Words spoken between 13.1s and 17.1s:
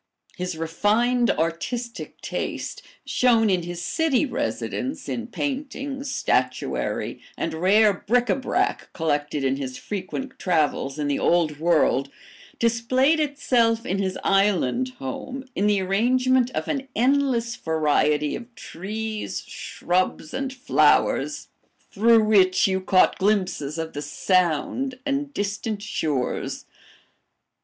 itself in his island home in the arrangement of an